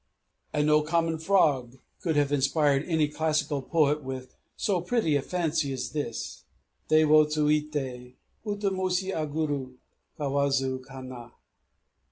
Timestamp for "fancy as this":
5.21-6.43